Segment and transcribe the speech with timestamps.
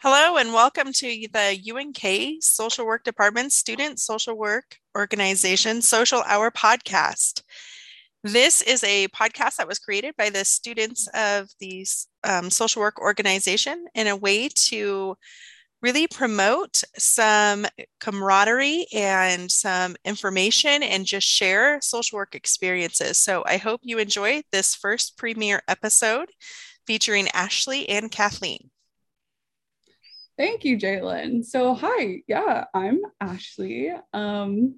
[0.00, 6.52] Hello and welcome to the UNK Social Work Department Student Social Work Organization Social Hour
[6.52, 7.42] podcast.
[8.22, 11.84] This is a podcast that was created by the students of the
[12.22, 15.16] um, social work organization in a way to
[15.82, 17.66] really promote some
[17.98, 23.18] camaraderie and some information and just share social work experiences.
[23.18, 26.30] So I hope you enjoy this first premiere episode
[26.86, 28.70] featuring Ashley and Kathleen.
[30.38, 31.44] Thank you, Jalen.
[31.44, 33.90] So, hi, yeah, I'm Ashley.
[34.12, 34.76] Um,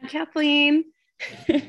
[0.00, 0.84] I'm Kathleen.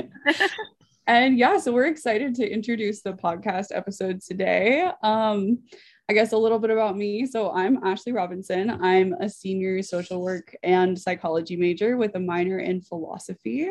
[1.07, 4.89] and yeah, so we're excited to introduce the podcast episode today.
[5.03, 5.63] Um,
[6.07, 7.25] I guess a little bit about me.
[7.25, 8.69] So, I'm Ashley Robinson.
[8.69, 13.69] I'm a senior social work and psychology major with a minor in philosophy.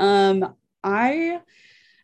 [0.00, 1.42] Um, I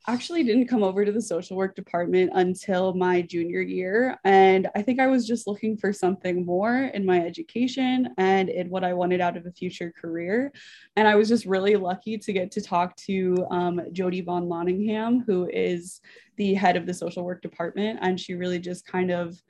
[0.08, 4.18] actually didn't come over to the social work department until my junior year.
[4.24, 8.68] And I think I was just looking for something more in my education and in
[8.68, 10.52] what I wanted out of a future career.
[10.96, 15.24] And I was just really lucky to get to talk to um, Jody Van Laningham,
[15.24, 16.00] who is
[16.36, 18.00] the head of the social work department.
[18.02, 19.40] And she really just kind of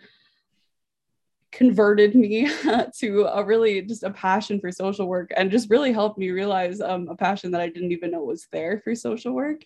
[1.53, 2.51] converted me
[2.99, 6.81] to a really just a passion for social work and just really helped me realize
[6.81, 9.63] um, a passion that I didn't even know was there for social work.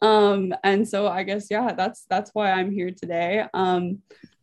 [0.00, 3.44] Um, and so I guess yeah, that's that's why I'm here today.
[3.52, 3.98] Um,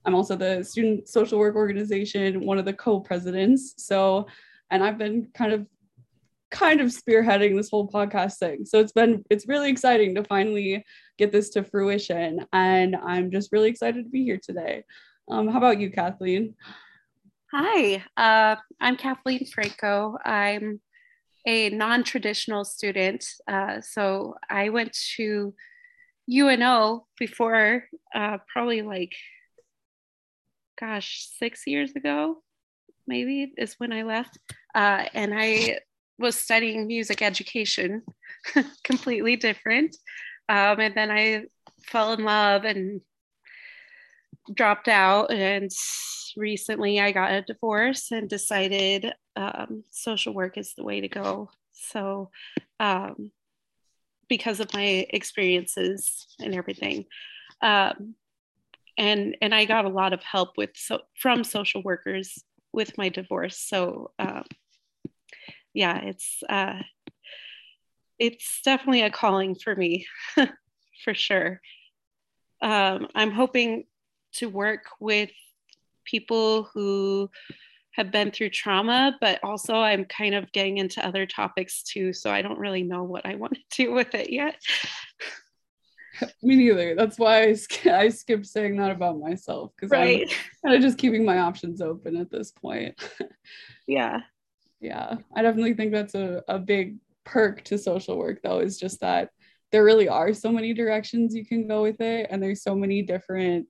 [0.05, 3.75] I'm also the student social work organization, one of the co-presidents.
[3.77, 4.27] So,
[4.69, 5.67] and I've been kind of
[6.49, 8.65] kind of spearheading this whole podcast thing.
[8.65, 10.83] So it's been it's really exciting to finally
[11.17, 14.83] get this to fruition, and I'm just really excited to be here today.
[15.29, 16.55] Um, how about you, Kathleen?
[17.51, 20.17] Hi, uh, I'm Kathleen Franco.
[20.23, 20.81] I'm
[21.45, 23.25] a non-traditional student.
[23.47, 25.53] Uh, so I went to
[26.27, 29.13] UNO before uh, probably like,
[30.79, 32.41] gosh, six years ago,
[33.07, 34.37] maybe is when I left.
[34.73, 35.79] Uh, and I
[36.17, 38.03] was studying music education,
[38.83, 39.95] completely different.
[40.49, 41.45] Um, and then I
[41.85, 43.01] fell in love and
[44.53, 45.71] dropped out and
[46.35, 51.49] recently I got a divorce and decided um, social work is the way to go.
[51.73, 52.29] So,
[52.79, 53.31] um,
[54.27, 57.05] because of my experiences and everything,
[57.61, 58.15] um,
[58.97, 63.09] and and I got a lot of help with so from social workers with my
[63.09, 63.57] divorce.
[63.57, 64.45] So, um,
[65.73, 66.79] yeah, it's uh,
[68.19, 70.05] it's definitely a calling for me,
[71.03, 71.61] for sure.
[72.61, 73.85] Um, I'm hoping
[74.33, 75.29] to work with
[76.05, 77.29] people who
[77.91, 82.13] have been through trauma, but also I'm kind of getting into other topics too.
[82.13, 84.55] So I don't really know what I want to do with it yet.
[86.43, 86.93] Me neither.
[86.93, 90.29] That's why I, sk- I skipped saying that about myself because right.
[90.29, 93.01] I'm kind of just keeping my options open at this point.
[93.87, 94.19] yeah.
[94.79, 95.15] Yeah.
[95.35, 99.29] I definitely think that's a, a big perk to social work, though, is just that
[99.71, 102.27] there really are so many directions you can go with it.
[102.29, 103.67] And there's so many different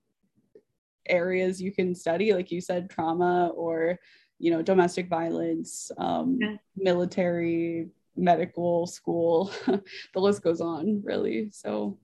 [1.08, 4.00] areas you can study like you said trauma or
[4.40, 6.56] you know domestic violence um, yeah.
[6.76, 11.50] military medical school the list goes on really.
[11.52, 11.98] So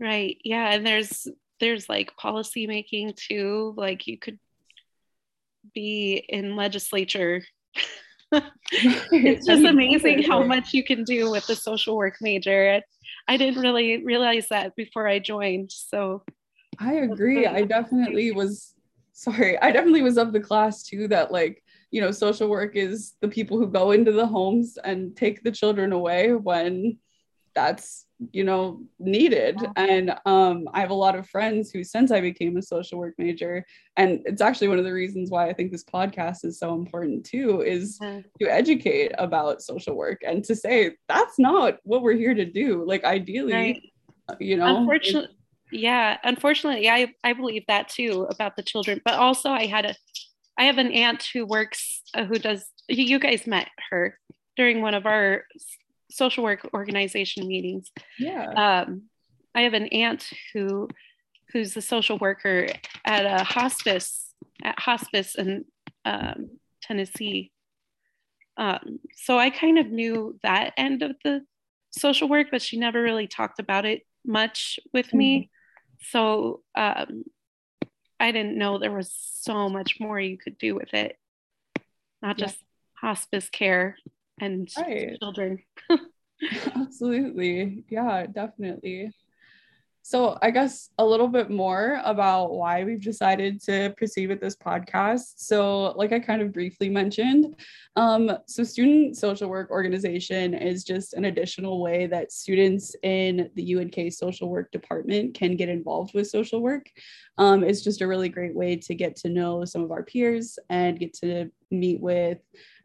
[0.00, 0.36] right.
[0.44, 1.28] Yeah and there's
[1.60, 4.38] there's like policy making too like you could
[5.74, 7.42] be in legislature.
[8.32, 12.82] It's just amazing how much you can do with the social work major.
[13.28, 16.22] I didn't really realize that before i joined so
[16.78, 17.46] I agree.
[17.46, 18.74] I definitely was
[19.12, 19.58] sorry.
[19.60, 23.28] I definitely was of the class too that like, you know, social work is the
[23.28, 26.98] people who go into the homes and take the children away when
[27.56, 32.20] that's you know needed and um i have a lot of friends who since i
[32.20, 33.64] became a social work major
[33.96, 37.24] and it's actually one of the reasons why i think this podcast is so important
[37.24, 37.98] too is
[38.40, 42.84] to educate about social work and to say that's not what we're here to do
[42.86, 44.40] like ideally right.
[44.40, 45.35] you know unfortunately
[45.72, 49.94] yeah unfortunately i i believe that too about the children but also i had a
[50.58, 54.18] i have an aunt who works uh, who does you guys met her
[54.56, 55.44] during one of our
[56.10, 57.90] social work organization meetings.
[58.18, 58.82] Yeah.
[58.84, 59.02] Um
[59.54, 60.88] i have an aunt who
[61.52, 62.68] who's a social worker
[63.04, 64.32] at a hospice
[64.62, 65.64] at hospice in
[66.04, 67.52] um, tennessee.
[68.56, 71.42] Um, so i kind of knew that end of the
[71.90, 75.18] social work but she never really talked about it much with mm-hmm.
[75.18, 75.50] me
[76.00, 77.24] so um,
[78.18, 81.18] I didn't know there was so much more you could do with it,
[82.22, 83.08] not just yeah.
[83.08, 83.96] hospice care
[84.40, 85.18] and right.
[85.18, 85.62] children.
[86.76, 87.84] Absolutely.
[87.88, 89.12] Yeah, definitely.
[90.08, 94.54] So, I guess a little bit more about why we've decided to proceed with this
[94.54, 95.32] podcast.
[95.38, 97.56] So, like I kind of briefly mentioned,
[97.96, 103.74] um, so student social work organization is just an additional way that students in the
[103.74, 106.88] UNK social work department can get involved with social work.
[107.36, 110.56] Um, it's just a really great way to get to know some of our peers
[110.70, 112.38] and get to meet with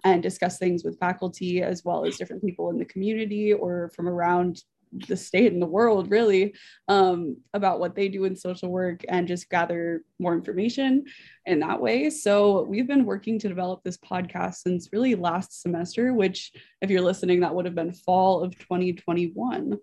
[0.04, 4.10] and discuss things with faculty as well as different people in the community or from
[4.10, 4.64] around
[5.08, 6.54] the state and the world really
[6.88, 11.06] um, about what they do in social work and just gather more information
[11.46, 12.10] in that way.
[12.10, 16.52] So we've been working to develop this podcast since really last semester which
[16.82, 19.78] if you're listening that would have been fall of 2021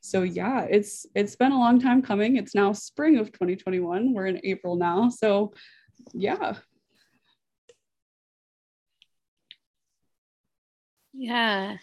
[0.00, 2.36] so yeah it's it's been a long time coming.
[2.36, 5.08] It's now spring of 2021 we're in april now.
[5.08, 5.52] So
[6.12, 6.54] yeah.
[11.12, 11.78] Yeah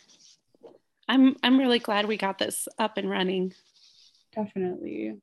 [1.07, 3.53] I'm I'm really glad we got this up and running.
[4.33, 5.15] Definitely.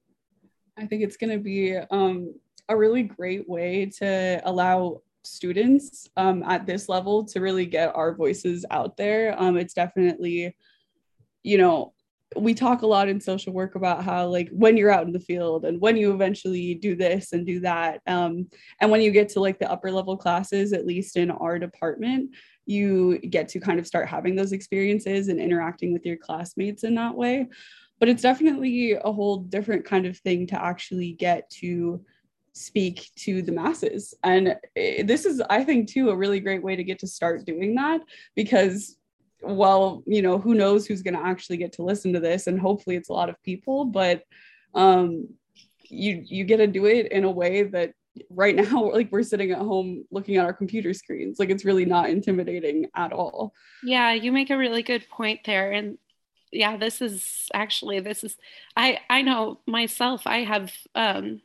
[0.79, 2.35] I think it's going to be um,
[2.69, 8.15] a really great way to allow students um, at this level to really get our
[8.15, 9.35] voices out there.
[9.39, 10.57] Um, it's definitely,
[11.43, 11.93] you know,
[12.37, 15.21] we talk a lot in social work about how like when you're out in the
[15.21, 18.49] field and when you eventually do this and do that um,
[18.81, 22.31] and when you get to like the upper level classes at least in our department
[22.67, 26.95] you get to kind of start having those experiences and interacting with your classmates in
[26.95, 27.49] that way.
[27.99, 32.05] But it's definitely a whole different kind of thing to actually get to
[32.53, 34.15] speak to the masses.
[34.23, 37.45] And eh, this is, I think, too, a really great way to get to start
[37.47, 38.01] doing that
[38.35, 38.97] because
[39.45, 42.61] well you know who knows who's going to actually get to listen to this and
[42.61, 44.23] hopefully it's a lot of people but
[44.75, 45.29] um
[45.89, 47.93] you you get to do it in a way that
[48.31, 51.39] right now like we're sitting at home looking at our computer screens.
[51.39, 53.55] Like it's really not intimidating at all.
[53.83, 55.73] Yeah you make a really good point there.
[55.73, 55.99] And
[56.51, 58.37] yeah this is actually this is
[58.77, 61.41] i i know myself i have um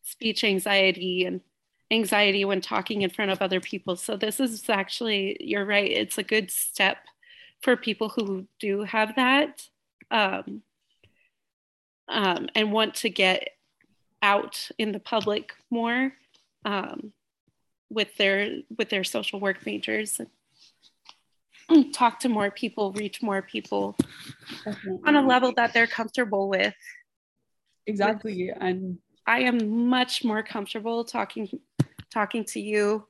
[0.00, 1.42] speech anxiety and
[1.90, 3.96] anxiety when talking in front of other people.
[3.96, 6.98] So this is actually you're right it's a good step
[7.60, 9.68] for people who do have that
[10.10, 10.62] um,
[12.08, 13.48] um, and want to get
[14.22, 16.12] out in the public more
[16.64, 17.12] um,
[17.90, 20.20] with their with their social work majors
[21.92, 23.96] talk to more people reach more people
[24.64, 25.00] Definitely.
[25.06, 26.74] on a level that they're comfortable with
[27.86, 31.48] exactly with, and i am much more comfortable talking
[32.10, 33.06] talking to you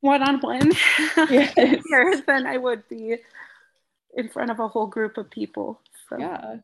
[0.00, 0.72] one-on-one
[1.30, 1.54] yes.
[1.88, 3.16] here than i would be
[4.16, 6.18] in front of a whole group of people so.
[6.18, 6.56] yeah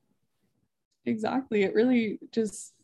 [1.06, 2.75] exactly it really just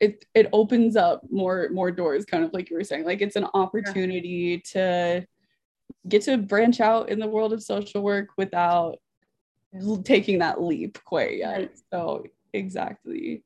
[0.00, 3.36] it it opens up more more doors kind of like you were saying like it's
[3.36, 5.20] an opportunity yeah.
[5.20, 5.26] to
[6.08, 8.98] get to branch out in the world of social work without
[10.04, 11.78] taking that leap quite yet right.
[11.92, 13.42] so exactly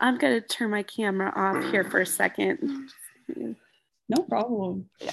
[0.00, 2.90] i'm going to turn my camera off here for a second
[4.08, 5.12] no problem yeah.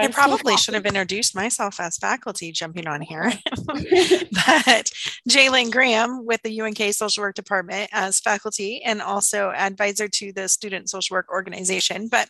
[0.00, 3.32] I probably should have introduced myself as faculty jumping on here.
[3.66, 4.90] but
[5.28, 10.48] Jalen Graham with the UNK Social Work Department as faculty and also advisor to the
[10.48, 12.08] Student Social Work Organization.
[12.08, 12.28] But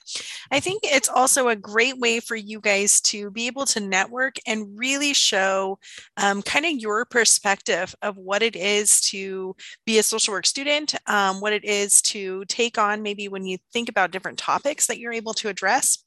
[0.51, 4.37] I think it's also a great way for you guys to be able to network
[4.47, 5.79] and really show
[6.17, 9.55] um, kind of your perspective of what it is to
[9.87, 13.59] be a social work student, um, what it is to take on maybe when you
[13.73, 16.05] think about different topics that you're able to address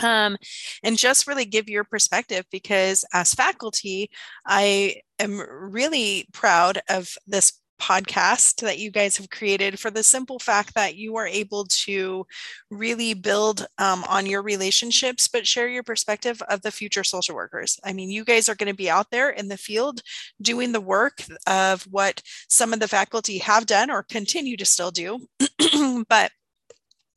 [0.00, 0.36] um,
[0.82, 4.10] and just really give your perspective because as faculty
[4.46, 5.40] i am
[5.72, 10.96] really proud of this podcast that you guys have created for the simple fact that
[10.96, 12.26] you are able to
[12.70, 17.78] really build um, on your relationships but share your perspective of the future social workers.
[17.84, 20.00] I mean you guys are going to be out there in the field
[20.40, 24.90] doing the work of what some of the faculty have done or continue to still
[24.90, 25.26] do.
[26.08, 26.30] But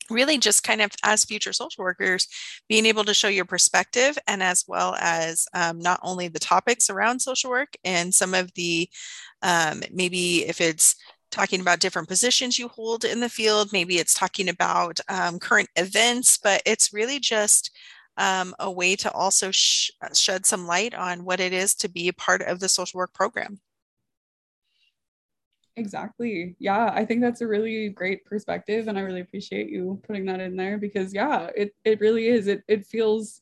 [0.10, 2.28] really just kind of as future social workers
[2.68, 6.90] being able to show your perspective and as well as um, not only the topics
[6.90, 8.90] around social work and some of the
[9.42, 10.96] um, maybe if it's
[11.32, 15.70] talking about different positions you hold in the field maybe it's talking about um, current
[15.76, 17.72] events but it's really just
[18.18, 22.10] um, a way to also sh- shed some light on what it is to be
[22.10, 23.60] a part of the social work program
[25.78, 26.56] Exactly.
[26.60, 30.42] Yeah, I think that's a really great perspective and I really appreciate you putting that
[30.42, 32.48] in there because yeah, it it really is.
[32.48, 33.42] It it feels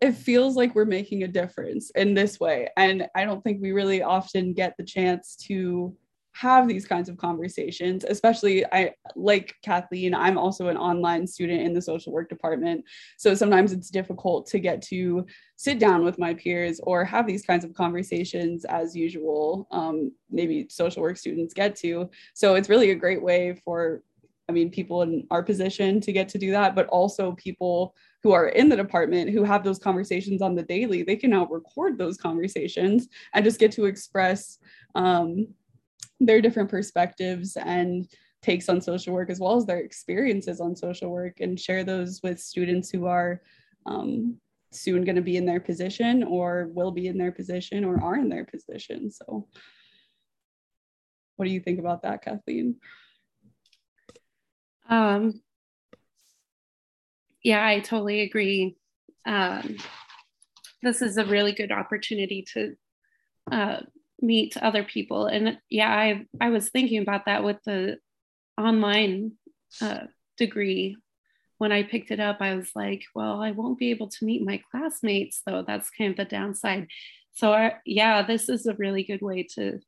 [0.00, 3.72] it feels like we're making a difference in this way and I don't think we
[3.72, 5.94] really often get the chance to
[6.38, 11.72] have these kinds of conversations especially i like kathleen i'm also an online student in
[11.72, 12.84] the social work department.
[13.16, 15.26] So sometimes it's difficult to get to
[15.56, 20.66] sit down with my peers or have these kinds of conversations as usual um, maybe
[20.70, 22.10] social work students get to.
[22.34, 24.02] So it's really a great way for
[24.48, 28.32] i mean people in our position to get to do that but also people who
[28.32, 31.98] are in the department who have those conversations on the daily they can now record
[31.98, 34.58] those conversations and just get to express
[34.94, 35.46] um,
[36.20, 38.08] their different perspectives and
[38.42, 42.20] takes on social work as well as their experiences on social work and share those
[42.22, 43.42] with students who are
[43.86, 44.36] um,
[44.72, 48.16] soon going to be in their position or will be in their position or are
[48.16, 49.10] in their position.
[49.10, 49.48] So
[51.36, 52.76] what do you think about that kathleen?
[54.88, 55.40] Um,
[57.42, 58.76] yeah i totally agree.
[59.26, 59.76] Um,
[60.82, 62.76] this is a really good opportunity to
[63.50, 63.80] uh,
[64.20, 65.26] meet other people.
[65.26, 67.98] And yeah i i was thinking about that with the
[68.56, 69.32] online
[69.80, 70.06] uh,
[70.36, 70.96] degree.
[71.58, 74.44] When i picked it up i was like well i won't be able to meet
[74.44, 75.64] my classmates though.
[75.66, 76.88] That's kind of the downside.
[77.32, 79.80] So I, yeah this is a really good way to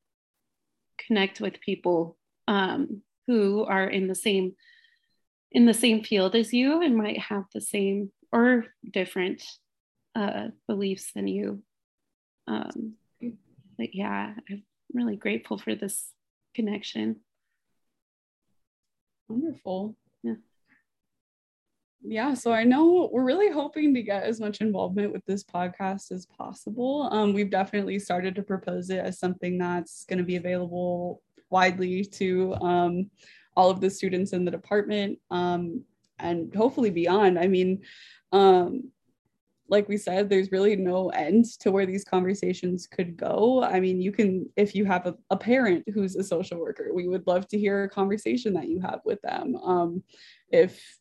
[1.06, 2.16] connect with people
[2.48, 4.54] um, who are in the same
[5.52, 9.42] in the same field as you and might have the same or different
[10.14, 11.62] uh, beliefs than you.
[12.46, 12.94] Um,
[13.80, 16.12] but yeah, I'm really grateful for this
[16.54, 17.16] connection.
[19.26, 19.96] Wonderful.
[20.22, 20.34] Yeah.
[22.02, 26.12] Yeah, so I know we're really hoping to get as much involvement with this podcast
[26.12, 27.08] as possible.
[27.10, 32.04] Um, we've definitely started to propose it as something that's going to be available widely
[32.04, 33.10] to um,
[33.56, 35.84] all of the students in the department um,
[36.18, 37.38] and hopefully beyond.
[37.38, 37.80] I mean,
[38.30, 38.90] um,
[39.70, 43.62] like we said, there's really no end to where these conversations could go.
[43.62, 47.06] I mean, you can, if you have a, a parent who's a social worker, we
[47.06, 49.56] would love to hear a conversation that you have with them.
[49.56, 50.02] Um,
[50.50, 50.98] if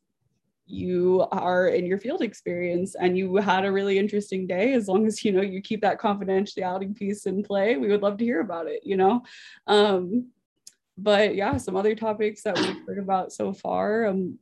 [0.68, 5.08] you are in your field experience and you had a really interesting day as long
[5.08, 8.40] as you know you keep that confidentiality piece in play we would love to hear
[8.40, 9.24] about it you know
[9.66, 10.28] um,
[10.96, 14.38] but yeah some other topics that we've heard about so far um,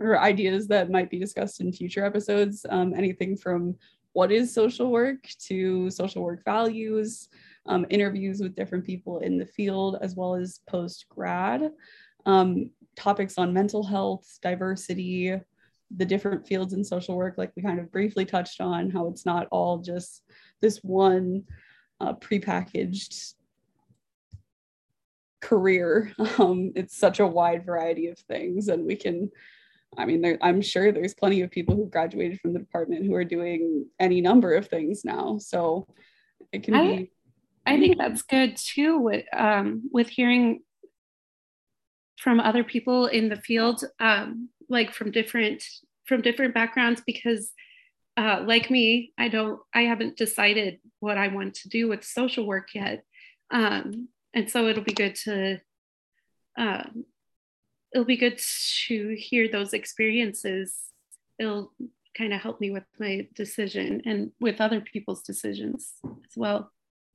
[0.00, 2.66] or ideas that might be discussed in future episodes.
[2.68, 3.76] Um, anything from
[4.12, 7.28] what is social work to social work values,
[7.66, 11.70] um, interviews with different people in the field, as well as post grad,
[12.24, 15.38] um, topics on mental health, diversity,
[15.94, 19.26] the different fields in social work, like we kind of briefly touched on, how it's
[19.26, 20.22] not all just
[20.60, 21.44] this one
[22.00, 23.34] uh, prepackaged
[25.40, 26.12] career.
[26.38, 29.30] Um, it's such a wide variety of things, and we can
[29.98, 33.14] I mean, there, I'm sure there's plenty of people who graduated from the department who
[33.14, 35.38] are doing any number of things now.
[35.38, 35.86] So
[36.52, 37.10] it can I, be.
[37.66, 38.98] I think that's good too.
[38.98, 40.60] With um, with hearing
[42.18, 45.62] from other people in the field, um, like from different
[46.06, 47.50] from different backgrounds, because
[48.16, 52.46] uh, like me, I don't, I haven't decided what I want to do with social
[52.46, 53.02] work yet,
[53.50, 55.60] um, and so it'll be good to
[56.56, 57.04] um,
[57.96, 58.38] it'll be good
[58.86, 60.74] to hear those experiences.
[61.38, 61.72] It'll
[62.14, 66.70] kind of help me with my decision and with other people's decisions as well.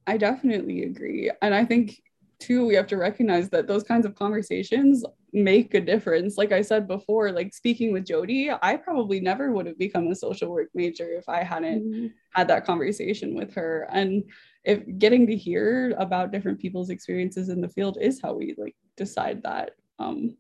[0.08, 1.30] I definitely agree.
[1.44, 2.02] And I think
[2.40, 6.62] too we have to recognize that those kinds of conversations make a difference like i
[6.62, 10.68] said before like speaking with jody i probably never would have become a social work
[10.74, 12.08] major if i hadn't mm-hmm.
[12.34, 14.24] had that conversation with her and
[14.66, 18.76] if getting to hear about different people's experiences in the field is how we like
[18.98, 20.36] decide that um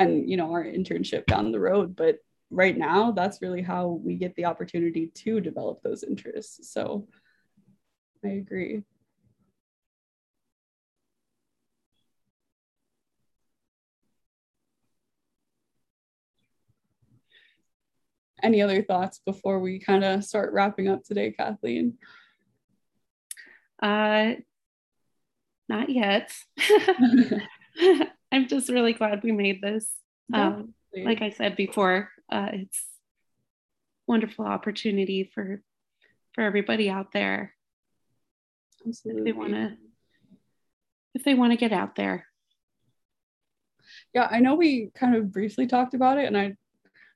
[0.00, 2.16] and you know our internship down the road but
[2.50, 6.72] right now that's really how we get the opportunity to develop those interests.
[6.72, 7.06] So
[8.24, 8.82] i agree.
[18.42, 21.98] Any other thoughts before we kind of start wrapping up today kathleen?
[23.82, 24.34] Uh
[25.68, 26.32] not yet
[28.32, 29.88] I'm just really glad we made this.
[30.32, 32.84] Um, like I said before, uh, it's
[34.06, 35.62] wonderful opportunity for
[36.34, 37.54] for everybody out there.
[38.86, 39.20] Absolutely.
[39.20, 39.76] If they want to,
[41.14, 42.26] if they want to get out there.
[44.14, 46.56] Yeah, I know we kind of briefly talked about it, and I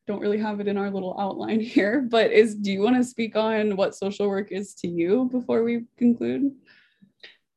[0.06, 2.00] don't really have it in our little outline here.
[2.00, 5.62] But is do you want to speak on what social work is to you before
[5.62, 6.52] we conclude?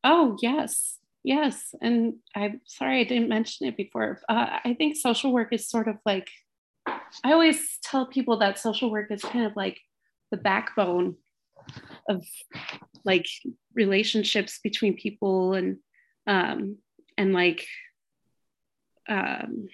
[0.03, 0.99] Oh yes.
[1.27, 4.21] Yes, and I'm sorry I didn't mention it before.
[4.29, 6.29] Uh, I think social work is sort of like
[6.87, 9.77] I always tell people that social work is kind of like
[10.31, 11.17] the backbone
[12.07, 12.25] of
[13.03, 13.25] like
[13.75, 15.79] relationships between people and
[16.27, 16.77] um,
[17.17, 17.67] and like
[19.09, 19.67] um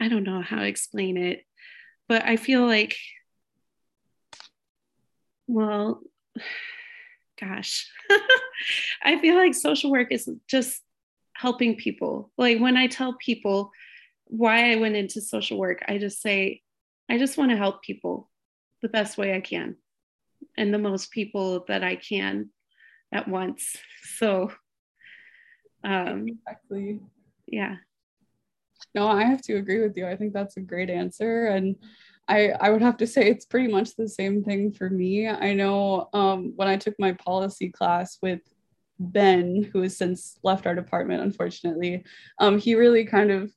[0.00, 1.44] I don't know how to explain it,
[2.08, 2.96] but I feel like
[5.46, 6.02] well
[7.40, 7.88] gosh
[9.02, 10.82] i feel like social work is just
[11.34, 12.30] helping people.
[12.38, 13.70] Like when i tell people
[14.24, 16.62] why i went into social work i just say
[17.08, 18.28] i just want to help people
[18.82, 19.76] the best way i can
[20.56, 22.50] and the most people that i can
[23.12, 23.76] at once.
[24.16, 24.50] So
[25.84, 27.00] um exactly.
[27.46, 27.76] yeah.
[28.94, 30.06] No i have to agree with you.
[30.06, 31.76] I think that's a great answer and
[32.28, 35.28] I, I would have to say it's pretty much the same thing for me.
[35.28, 38.40] I know um, when I took my policy class with
[38.98, 42.04] Ben, who has since left our department, unfortunately,
[42.40, 43.52] um, he really kind of,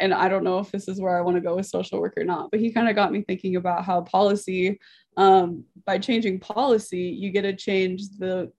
[0.00, 2.14] and I don't know if this is where I want to go with social work
[2.16, 4.80] or not, but he kind of got me thinking about how policy,
[5.16, 8.50] um, by changing policy, you get to change the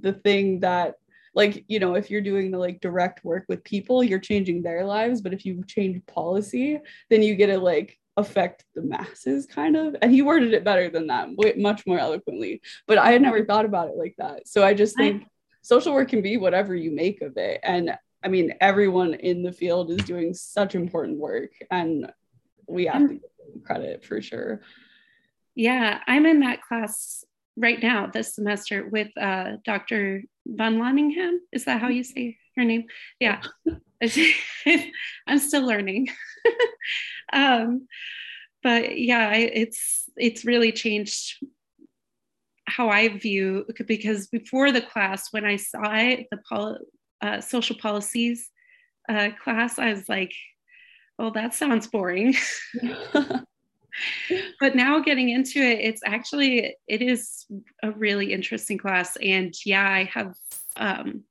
[0.00, 0.94] the thing that
[1.34, 4.86] like you know if you're doing the like direct work with people you're changing their
[4.86, 6.78] lives but if you change policy
[7.10, 9.96] then you get to like affect the masses kind of.
[10.02, 12.60] And he worded it better than that much more eloquently.
[12.86, 14.48] But i had never thought about it like that.
[14.48, 15.26] So i just think I,
[15.62, 17.60] social work can be whatever you make of it.
[17.62, 21.52] And i mean everyone in the field is doing such important work.
[21.70, 22.12] And
[22.66, 24.60] we have to give them credit for sure.
[25.54, 27.24] Yeah i'm in that class
[27.56, 31.38] right now this semester with uh, dr Van Laningham.
[31.52, 32.86] Is that how you say her name?
[33.20, 33.42] Yeah.
[35.26, 36.08] I'm still learning
[37.36, 37.86] um,
[38.62, 41.42] but yeah, it's it's really changed
[42.66, 46.78] how I view because before the class, when I saw it, the pol-
[47.20, 48.50] uh, social policies
[49.08, 50.32] uh, class, I was like,
[51.18, 52.34] "Oh, that sounds boring."
[54.60, 57.46] but now getting into it, it's actually it is
[57.82, 60.34] a really interesting class, and yeah, I have
[60.76, 61.24] um,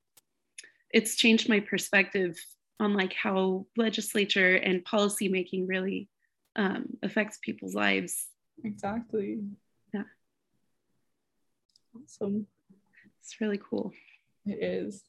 [0.92, 2.36] it's changed my perspective
[2.82, 6.10] on like how legislature and policy making really
[6.56, 8.26] um, affects people's lives.
[8.64, 9.40] Exactly.
[9.94, 10.04] Yeah.
[11.96, 12.48] Awesome.
[13.22, 13.94] It's really cool.
[14.48, 15.04] It is.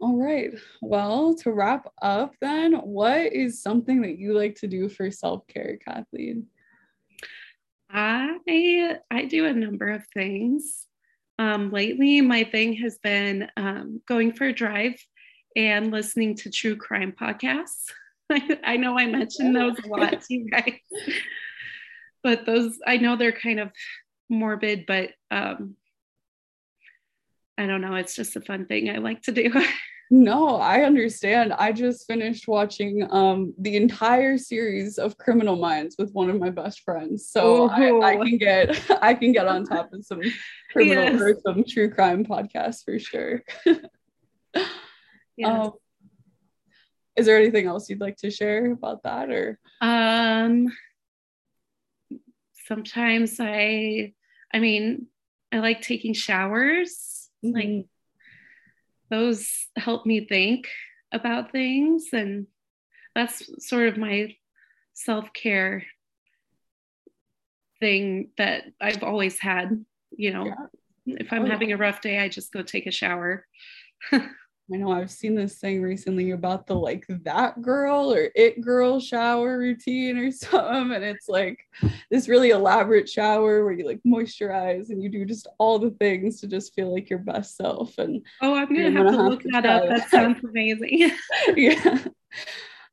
[0.00, 0.50] All right.
[0.82, 5.46] Well, to wrap up, then, what is something that you like to do for self
[5.46, 6.46] care, Kathleen?
[7.90, 10.86] I I do a number of things.
[11.38, 14.96] Um, lately, my thing has been um, going for a drive
[15.56, 17.90] and listening to true crime podcasts.
[18.64, 20.74] I know I mentioned those a lot to you guys,
[22.22, 23.70] but those I know they're kind of
[24.28, 25.76] morbid, but um,
[27.56, 27.94] I don't know.
[27.94, 29.52] It's just a fun thing I like to do.
[30.10, 31.52] No, I understand.
[31.52, 36.48] I just finished watching um the entire series of Criminal Minds with one of my
[36.48, 37.28] best friends.
[37.28, 40.22] So I, I, can get I can get on top of some
[40.72, 41.20] criminal yes.
[41.20, 43.42] or some true crime podcasts for sure.
[45.38, 45.62] Yeah.
[45.62, 45.72] Um,
[47.16, 49.58] is there anything else you'd like to share about that or?
[49.80, 50.68] Um,
[52.66, 54.14] sometimes I,
[54.52, 55.06] I mean,
[55.52, 57.28] I like taking showers.
[57.44, 57.54] Mm-hmm.
[57.54, 57.86] Like
[59.10, 60.68] those help me think
[61.12, 62.46] about things, and
[63.14, 64.34] that's sort of my
[64.92, 65.84] self care
[67.80, 69.84] thing that I've always had.
[70.10, 70.46] You know,
[71.06, 71.16] yeah.
[71.20, 73.46] if I'm oh, having a rough day, I just go take a shower.
[74.72, 79.00] I know I've seen this thing recently about the like that girl or it girl
[79.00, 80.92] shower routine or something.
[80.94, 81.58] And it's like
[82.10, 86.40] this really elaborate shower where you like moisturize and you do just all the things
[86.40, 87.96] to just feel like your best self.
[87.96, 89.88] And oh, I'm gonna, have, to have look to that up.
[89.88, 91.12] That sounds amazing.
[91.56, 92.04] yeah.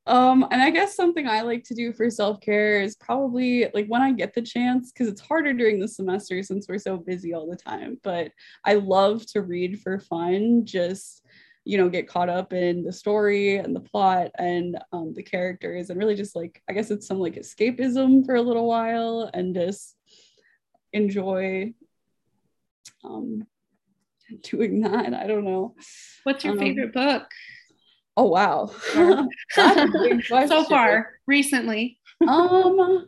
[0.07, 4.03] Um, and I guess something I like to do for self-care is probably like when
[4.03, 7.49] I get the chance, because it's harder during the semester since we're so busy all
[7.49, 7.97] the time.
[8.03, 8.31] But
[8.63, 11.24] I love to read for fun, just
[11.65, 15.89] you know get caught up in the story and the plot and um, the characters
[15.89, 19.56] and really just like i guess it's some like escapism for a little while and
[19.56, 19.95] just
[20.93, 21.73] enjoy
[23.04, 23.45] um
[24.41, 25.13] doing that.
[25.13, 25.75] I don't know.
[26.23, 27.23] What's your um, favorite book?
[28.17, 28.71] Oh wow.
[30.47, 31.99] So far recently.
[32.28, 33.08] Um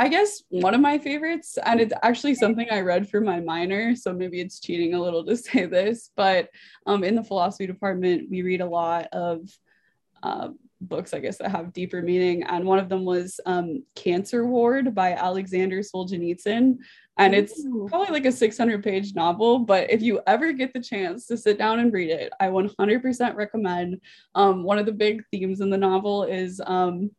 [0.00, 3.94] I guess one of my favorites, and it's actually something I read for my minor,
[3.94, 6.48] so maybe it's cheating a little to say this, but
[6.86, 9.42] um, in the philosophy department, we read a lot of
[10.22, 10.48] uh,
[10.80, 12.44] books, I guess, that have deeper meaning.
[12.44, 16.78] And one of them was um, Cancer Ward by Alexander Solzhenitsyn.
[17.18, 17.86] And it's Ooh.
[17.90, 21.58] probably like a 600 page novel, but if you ever get the chance to sit
[21.58, 24.00] down and read it, I 100% recommend.
[24.34, 27.10] Um, one of the big themes in the novel is um,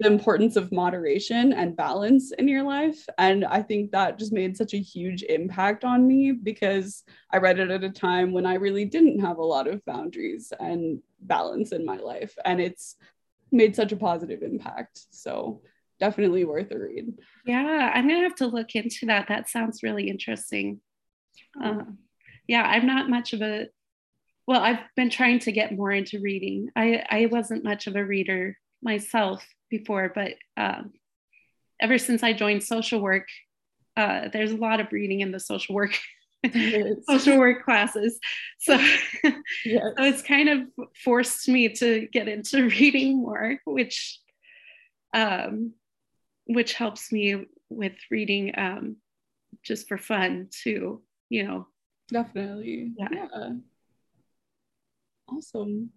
[0.00, 3.06] the importance of moderation and balance in your life.
[3.18, 7.58] And I think that just made such a huge impact on me because I read
[7.58, 11.72] it at a time when I really didn't have a lot of boundaries and balance
[11.72, 12.34] in my life.
[12.46, 12.96] And it's
[13.52, 15.06] made such a positive impact.
[15.10, 15.60] So
[15.98, 17.12] definitely worth a read.
[17.44, 19.28] Yeah, I'm gonna have to look into that.
[19.28, 20.80] That sounds really interesting.
[21.62, 21.82] Uh,
[22.48, 23.66] yeah, I'm not much of a
[24.46, 26.70] well, I've been trying to get more into reading.
[26.74, 30.92] I, I wasn't much of a reader myself before, but um,
[31.80, 33.26] ever since I joined social work,
[33.96, 35.96] uh, there's a lot of reading in the social work
[37.08, 38.18] social work classes.
[38.58, 38.74] So,
[39.64, 39.82] yes.
[39.96, 44.18] so it's kind of forced me to get into reading more, which
[45.12, 45.74] um,
[46.46, 48.96] which helps me with reading um,
[49.62, 51.02] just for fun too.
[51.28, 51.66] You know,
[52.10, 52.92] definitely.
[52.96, 53.08] Yeah.
[53.12, 53.50] yeah.
[55.28, 55.90] Awesome.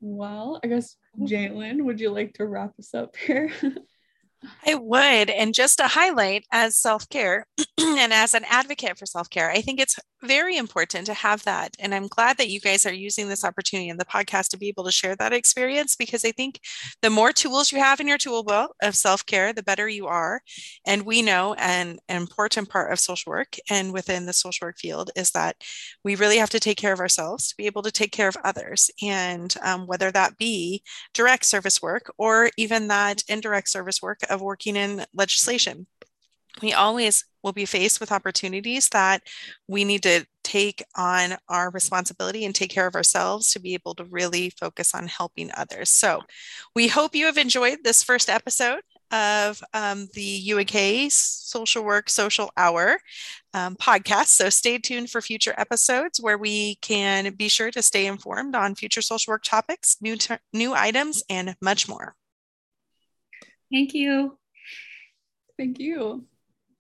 [0.00, 1.26] Well, I guess mm-hmm.
[1.26, 3.52] Jalen, would you like to wrap us up here?
[4.66, 5.28] I would.
[5.30, 7.46] And just to highlight as self care
[7.78, 11.76] and as an advocate for self care, I think it's very important to have that.
[11.78, 14.68] And I'm glad that you guys are using this opportunity in the podcast to be
[14.68, 16.60] able to share that experience because I think
[17.02, 20.06] the more tools you have in your tool belt of self care, the better you
[20.06, 20.42] are.
[20.86, 24.78] And we know an, an important part of social work and within the social work
[24.78, 25.56] field is that
[26.04, 28.36] we really have to take care of ourselves to be able to take care of
[28.44, 28.90] others.
[29.02, 30.82] And um, whether that be
[31.14, 35.86] direct service work or even that indirect service work of working in legislation
[36.62, 39.22] we always will be faced with opportunities that
[39.66, 43.94] we need to take on our responsibility and take care of ourselves to be able
[43.94, 45.90] to really focus on helping others.
[45.90, 46.22] So,
[46.74, 52.50] we hope you have enjoyed this first episode of um, the UNK Social Work Social
[52.56, 52.98] Hour
[53.54, 54.28] um, podcast.
[54.28, 58.74] So, stay tuned for future episodes where we can be sure to stay informed on
[58.74, 62.14] future social work topics, new, ter- new items, and much more.
[63.72, 64.36] Thank you.
[65.56, 66.24] Thank you.